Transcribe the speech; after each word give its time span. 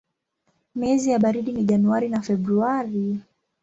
Miezi 0.75 1.11
ya 1.11 1.19
baridi 1.19 1.51
ni 1.53 1.63
Januari 1.65 2.09
na 2.09 2.21
Februari. 2.21 3.21